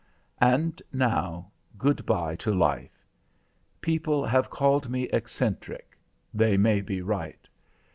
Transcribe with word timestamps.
And 0.41 0.81
now, 0.91 1.51
good 1.77 2.07
bye 2.07 2.35
to 2.37 2.51
life. 2.51 3.05
People 3.81 4.25
have 4.25 4.49
called 4.49 4.89
me 4.89 5.03
eccentric, 5.13 5.95
they 6.33 6.57
may 6.57 6.81
be 6.81 7.03
right. 7.03 7.47